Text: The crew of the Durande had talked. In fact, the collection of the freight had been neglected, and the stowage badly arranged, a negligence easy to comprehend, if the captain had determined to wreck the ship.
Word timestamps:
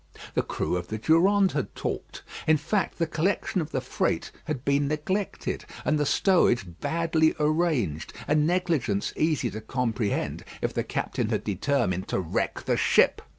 The 0.33 0.41
crew 0.41 0.77
of 0.77 0.87
the 0.87 0.97
Durande 0.97 1.53
had 1.53 1.75
talked. 1.75 2.23
In 2.47 2.57
fact, 2.57 2.97
the 2.97 3.05
collection 3.05 3.61
of 3.61 3.69
the 3.69 3.81
freight 3.81 4.31
had 4.45 4.65
been 4.65 4.87
neglected, 4.87 5.63
and 5.85 5.99
the 5.99 6.07
stowage 6.07 6.65
badly 6.79 7.35
arranged, 7.39 8.11
a 8.27 8.33
negligence 8.33 9.13
easy 9.15 9.51
to 9.51 9.61
comprehend, 9.61 10.43
if 10.59 10.73
the 10.73 10.83
captain 10.83 11.29
had 11.29 11.43
determined 11.43 12.07
to 12.07 12.19
wreck 12.19 12.63
the 12.65 12.77
ship. 12.77 13.21